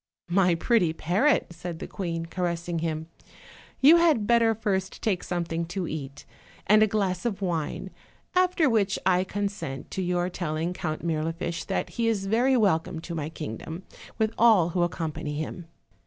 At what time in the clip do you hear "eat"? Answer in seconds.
5.87-6.25